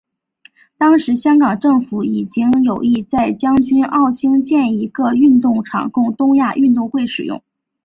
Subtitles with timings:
[0.79, 7.43] 当时香港政府已经有意在将军澳兴建一个运动场供东亚运动会使用。